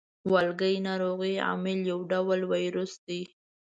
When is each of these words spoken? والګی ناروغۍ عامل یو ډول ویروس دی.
والګی 0.31 0.75
ناروغۍ 0.87 1.33
عامل 1.47 1.79
یو 1.91 1.99
ډول 2.11 2.39
ویروس 2.51 2.93
دی. 3.07 3.21